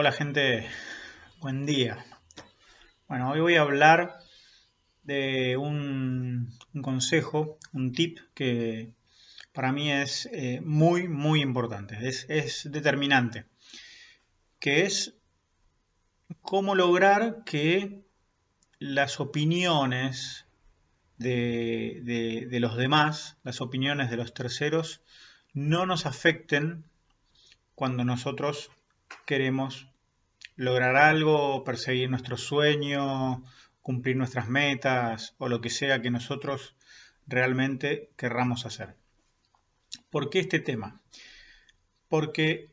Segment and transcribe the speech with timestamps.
[0.00, 0.64] Hola gente,
[1.40, 2.06] buen día.
[3.08, 4.20] Bueno, hoy voy a hablar
[5.02, 8.92] de un, consejo, un tip que
[9.52, 13.46] para mí es eh, muy, muy importante, es, determinante,
[14.60, 15.16] que es
[16.42, 17.98] cómo lograr que
[18.78, 20.46] las opiniones
[21.16, 25.00] de, de los demás, las opiniones de los terceros,
[25.54, 26.84] no nos afecten
[27.74, 28.70] cuando nosotros
[29.26, 29.88] queremos
[30.56, 33.44] lograr algo, perseguir nuestro sueño,
[33.80, 36.74] cumplir nuestras metas o lo que sea que nosotros
[37.26, 38.96] realmente querramos hacer.
[40.10, 41.00] ¿Por qué este tema?
[42.08, 42.70] Porque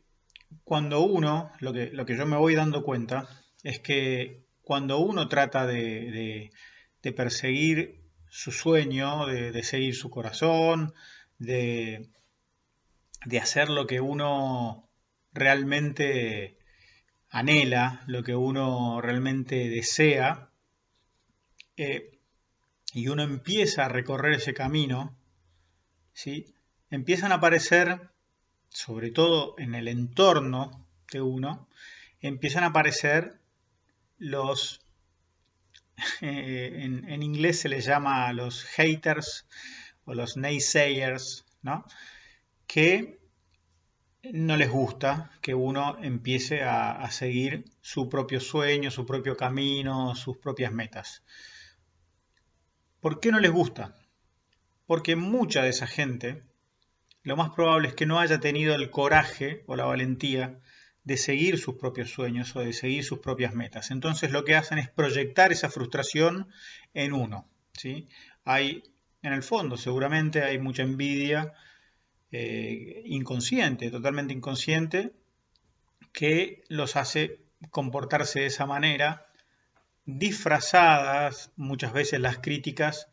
[0.64, 3.28] cuando uno, lo que, yo me voy dando cuenta,
[3.64, 6.52] es que cuando uno trata de,
[7.16, 10.94] perseguir su sueño, de, seguir su corazón,
[11.38, 12.10] de,
[13.26, 14.90] de hacer lo que uno
[15.36, 16.58] realmente
[17.30, 20.50] anhela, lo que uno realmente desea,
[21.78, 22.18] eh,
[22.94, 25.18] y uno empieza a recorrer ese camino,
[26.14, 26.56] ¿sí?
[26.90, 28.10] empiezan a aparecer,
[28.70, 31.68] sobre todo en el entorno de uno,
[32.22, 33.38] empiezan a aparecer
[34.18, 34.82] los,
[36.22, 39.46] eh, en, en, inglés se les llama los haters
[40.06, 41.86] o los naysayers, ¿no?
[42.66, 43.25] que
[44.34, 50.38] no les gusta que uno empiece a, seguir su propio sueño, su propio camino, sus
[50.38, 51.24] propias metas.
[53.00, 53.96] ¿Por qué no les gusta?
[54.88, 56.44] Porque mucha de esa gente,
[57.24, 60.60] lo más probable es que no haya tenido el coraje o la valentía
[61.04, 63.92] de seguir sus propios sueños o de seguir sus propias metas.
[63.92, 66.50] Entonces lo que hacen es proyectar esa frustración
[66.94, 67.48] en uno.
[67.74, 68.08] ¿sí?
[68.44, 68.84] Hay,
[69.22, 71.54] en el fondo, seguramente hay mucha envidia,
[72.38, 75.14] eh, inconsciente, totalmente inconsciente,
[76.12, 77.40] que los hace
[77.72, 79.28] comportarse de esa manera,
[80.06, 83.08] disfrazadas muchas veces las críticas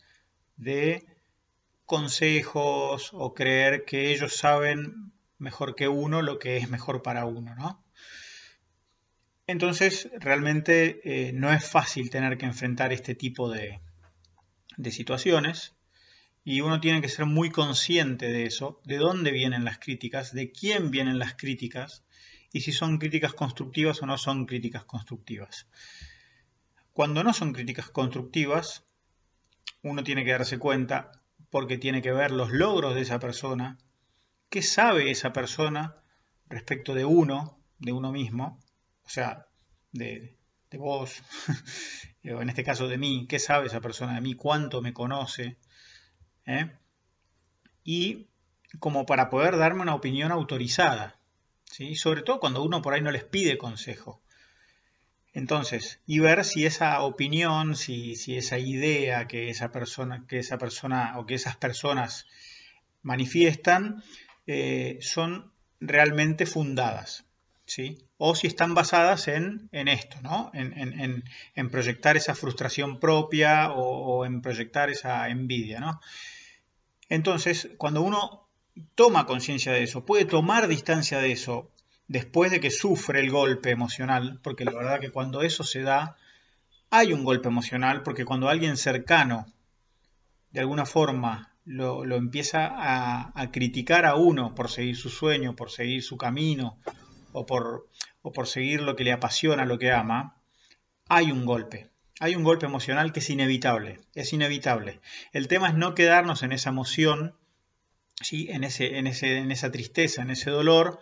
[0.56, 1.06] de
[1.86, 7.54] consejos o creer que ellos saben mejor que uno lo que es mejor para uno,
[7.54, 7.80] ¿no?
[9.46, 13.80] Entonces, realmente eh, no es fácil tener que enfrentar este tipo de,
[14.76, 15.76] de situaciones
[16.44, 20.50] y uno tiene que ser muy consciente de eso, de dónde vienen las críticas, de
[20.50, 22.04] quién vienen las críticas
[22.52, 25.68] y si son críticas constructivas o no son críticas constructivas.
[26.92, 28.84] Cuando no son críticas constructivas,
[29.82, 31.12] uno tiene que darse cuenta
[31.50, 33.78] porque tiene que ver los logros de esa persona,
[34.50, 35.96] qué sabe esa persona
[36.48, 38.60] respecto de uno, de uno mismo,
[39.04, 39.46] o sea,
[39.92, 40.36] de,
[40.70, 41.22] de vos,
[42.22, 45.58] en este caso de mí, qué sabe esa persona de mí, cuánto me conoce,
[46.46, 46.70] ¿eh?
[47.84, 48.26] y
[48.78, 51.16] como para poder darme una opinión autorizada,
[51.64, 51.94] ¿sí?
[51.94, 54.20] sobre todo cuando uno por ahí no les pide consejo.
[55.34, 61.18] Entonces, y ver si esa opinión, si, esa idea que esa persona, que esa persona
[61.18, 62.26] o que esas personas
[63.02, 64.02] manifiestan
[64.46, 65.50] eh, son
[65.80, 67.24] realmente fundadas.
[67.72, 68.06] ¿Sí?
[68.18, 70.50] O si están basadas en, esto, ¿no?
[70.52, 75.80] En, proyectar esa frustración propia o, en proyectar esa envidia.
[75.80, 76.00] ¿no?
[77.08, 78.48] Entonces, cuando uno
[78.94, 81.70] toma conciencia de eso, puede tomar distancia de eso
[82.08, 86.16] después de que sufre el golpe emocional, porque la verdad que cuando eso se da,
[86.90, 89.46] hay un golpe emocional, porque cuando alguien cercano,
[90.50, 96.02] de alguna forma, lo, empieza a, criticar a uno por seguir su sueño, por seguir
[96.02, 96.78] su camino,
[97.32, 97.88] o por,
[98.46, 100.40] seguir lo que le apasiona, lo que ama,
[101.08, 105.00] hay un golpe hay un golpe emocional que es inevitable, es inevitable.
[105.32, 107.36] El tema es no quedarnos en esa emoción,
[108.20, 108.46] ¿sí?
[108.48, 111.00] en, ese, en, ese, en esa tristeza, en ese dolor,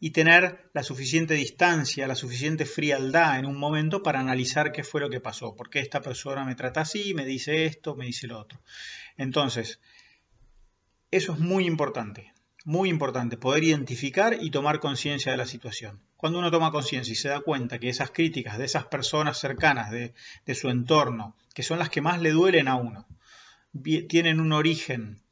[0.00, 5.02] y tener la suficiente distancia, la suficiente frialdad en un momento para analizar qué fue
[5.02, 8.26] lo que pasó, por qué esta persona me trata así, me dice esto, me dice
[8.26, 8.62] lo otro.
[9.18, 9.78] Entonces,
[11.10, 12.32] eso es muy importante
[12.66, 16.00] muy importante, poder identificar y tomar conciencia de la situación.
[16.16, 19.92] Cuando uno toma conciencia y se da cuenta que esas críticas de esas personas cercanas
[19.92, 20.12] de,
[20.56, 23.06] su entorno, que son las que más le duelen a uno,
[24.08, 25.22] tienen un origen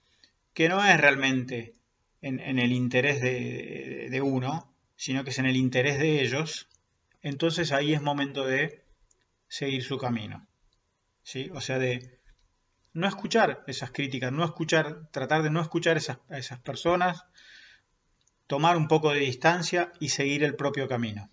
[0.52, 1.74] que no es realmente
[2.22, 6.68] en, el interés de, uno, sino que es en el interés de ellos,
[7.20, 8.84] entonces ahí es momento de
[9.48, 10.46] seguir su camino.
[11.24, 11.50] ¿sí?
[11.52, 12.20] O sea, de
[12.94, 17.24] no escuchar esas críticas, no escuchar, tratar de no escuchar a esas personas,
[18.46, 21.28] tomar un poco de distancia y seguir el propio camino.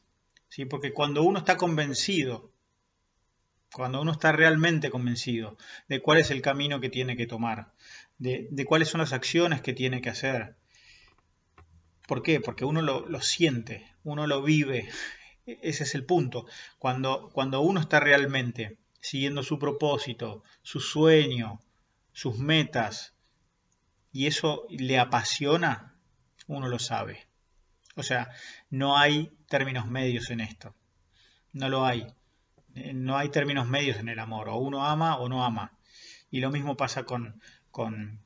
[0.49, 0.65] ¿sí?
[0.65, 2.51] Porque cuando uno está convencido,
[3.71, 7.73] cuando uno está realmente convencido de cuál es el camino que tiene que tomar,
[8.17, 10.55] de, cuáles son las acciones que tiene que hacer,
[12.07, 12.41] ¿por qué?
[12.41, 14.89] Porque uno lo, lo siente, uno lo vive,
[15.45, 16.45] E-, ese es el punto.
[16.79, 21.61] Cuando, cuando uno está realmente siguiendo su propósito, su sueño,
[22.13, 23.13] sus metas,
[24.13, 25.95] y eso le apasiona,
[26.47, 27.27] uno lo sabe.
[27.95, 28.29] O sea,
[28.69, 30.75] no hay términos medios en esto.
[31.53, 32.07] No lo hay.
[32.75, 34.49] Eh, no hay términos medios en el amor.
[34.49, 35.77] O uno ama o no ama.
[36.29, 38.21] Y lo mismo pasa con, con,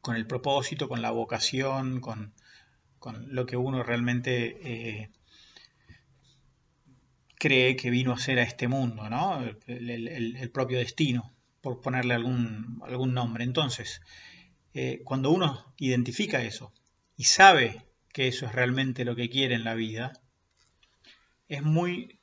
[0.00, 2.34] con el propósito, con la vocación, con,
[2.98, 5.10] con lo que uno realmente eh,
[7.44, 9.44] cree que vino a ser a este mundo, ¿no?
[9.66, 11.30] El, propio destino,
[11.60, 13.44] por ponerle algún, algún nombre.
[13.44, 14.00] Entonces,
[14.72, 16.72] eh, cuando uno identifica eso
[17.18, 20.14] y sabe que eso es realmente lo que quiere en la vida,
[21.46, 22.18] es muy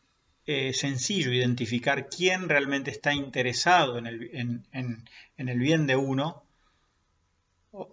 [0.48, 5.06] eh, sencillo identificar quién realmente está interesado en el, en,
[5.38, 6.48] el bien de uno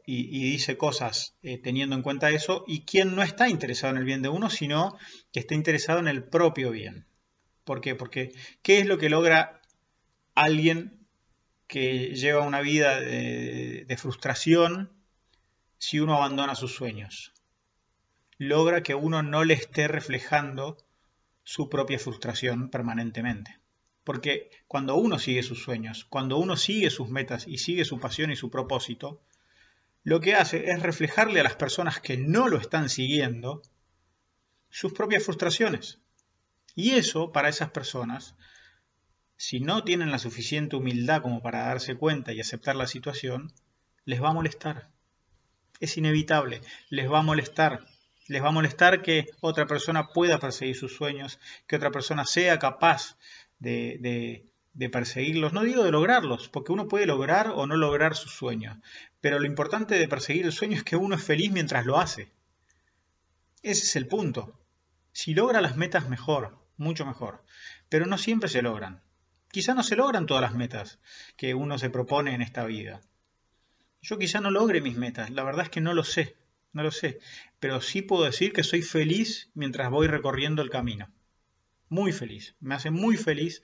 [0.07, 4.05] y, dice cosas eh, teniendo en cuenta eso, y quién no está interesado en el
[4.07, 4.97] bien de uno, sino
[5.31, 7.05] que está interesado en el propio bien.
[7.69, 7.95] ¿Por qué?
[7.95, 8.33] Porque
[8.63, 9.61] ¿qué es lo que logra
[10.35, 11.07] alguien
[11.67, 14.91] que lleva una vida de, frustración
[15.77, 17.35] si uno abandona sus sueños?
[18.39, 20.79] Logra que uno no le esté reflejando
[21.45, 23.59] su propia frustración permanentemente.
[24.03, 28.31] Porque cuando uno sigue sus sueños, cuando uno sigue sus metas y sigue su pasión
[28.31, 29.21] y su propósito,
[30.05, 33.61] lo que hace es reflejarle a las personas que no lo están siguiendo
[34.71, 35.99] sus propias frustraciones.
[36.79, 38.37] Y eso, para esas personas,
[39.37, 43.53] si no tienen la suficiente humildad como para darse cuenta y aceptar la situación,
[44.05, 44.89] les va a molestar.
[45.81, 47.85] Es inevitable, les va a molestar.
[48.29, 52.61] Les va a molestar que otra persona pueda perseguir sus sueños, que otra persona sea
[52.61, 53.19] capaz
[53.59, 54.47] de,
[54.93, 55.53] perseguirlos.
[55.53, 58.79] No digo de lograrlos, porque uno puede lograr o no lograr sus sueños.
[59.21, 62.31] Pero lo importante de perseguir el sueño es que uno es feliz mientras lo hace.
[63.65, 64.57] Ese es el punto.
[65.11, 67.45] Si logra las metas, mejor mucho mejor.
[67.91, 69.03] Pero no siempre se logran.
[69.51, 70.99] Quizá no se logran todas las metas
[71.37, 73.01] que uno se propone en esta vida.
[74.01, 76.37] Yo quizá no logre mis metas, la verdad es que no lo sé,
[76.73, 77.19] no lo sé,
[77.59, 81.11] pero sí puedo decir que soy feliz mientras voy recorriendo el camino.
[81.89, 83.63] Muy feliz, me hace muy feliz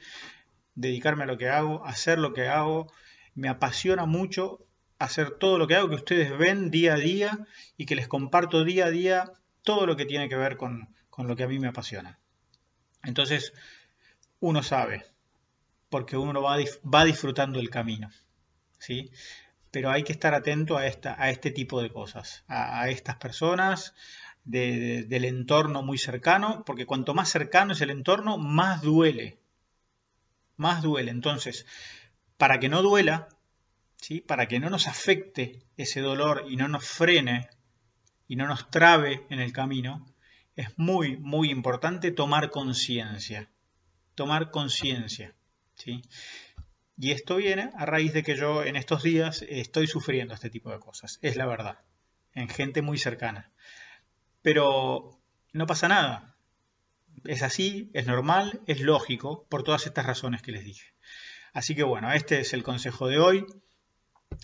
[0.75, 2.93] dedicarme a lo que hago, hacer lo que hago,
[3.34, 4.67] me apasiona mucho
[4.99, 7.46] hacer todo lo que hago, que ustedes ven día a día
[7.76, 9.32] y que les comparto día a día
[9.62, 12.19] todo lo que tiene que ver con, lo que a mí me apasiona.
[13.04, 13.52] Entonces,
[14.40, 15.04] uno sabe,
[15.88, 18.10] porque uno va, disfrutando el camino,
[18.78, 19.10] ¿sí?
[19.70, 23.94] Pero hay que estar atento a, esta, a este tipo de cosas, a, estas personas,
[24.44, 29.38] del entorno muy cercano, porque cuanto más cercano es el entorno, más duele.
[30.56, 31.10] Más duele.
[31.10, 31.66] Entonces,
[32.36, 33.28] para que no duela,
[33.96, 34.20] ¿sí?
[34.20, 37.48] para que no nos afecte ese dolor y no nos frene
[38.28, 40.04] y no nos trabe en el camino,
[40.56, 43.50] es muy, muy importante tomar conciencia.
[44.14, 45.34] Tomar conciencia.
[45.74, 46.02] ¿sí?
[46.96, 50.70] Y esto viene a raíz de que yo en estos días estoy sufriendo este tipo
[50.70, 51.18] de cosas.
[51.22, 51.78] Es la verdad.
[52.32, 53.50] En gente muy cercana.
[54.42, 55.20] Pero
[55.52, 56.36] no pasa nada.
[57.24, 60.94] Es así, es normal, es lógico, por todas estas razones que les dije.
[61.52, 63.46] Así que bueno, este es el consejo de hoy.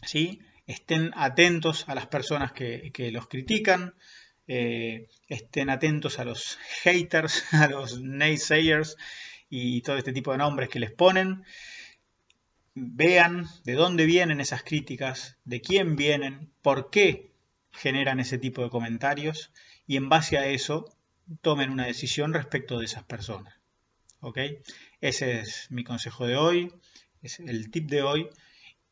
[0.06, 0.40] ¿sí?
[0.66, 3.94] Estén atentos a las personas que, que los critican.
[4.52, 8.96] Eh, estén atentos a los haters, a los naysayers
[9.48, 11.44] y todo este tipo de nombres que les ponen.
[12.74, 17.30] Vean de dónde vienen esas críticas, de quién vienen, por qué
[17.70, 19.52] generan ese tipo de comentarios
[19.86, 20.96] y en base a eso
[21.42, 23.54] tomen una decisión respecto de esas personas.
[24.18, 24.38] ¿Ok?
[25.00, 26.72] Ese es mi consejo de hoy,
[27.22, 28.28] es el tip de hoy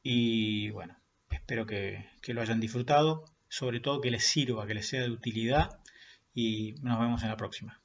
[0.05, 0.97] y bueno,
[1.33, 5.11] espero que, que lo hayan disfrutado sobre todo que les sirva, que les sea de
[5.11, 5.81] utilidad
[6.35, 7.81] y nos vemos en la próxima.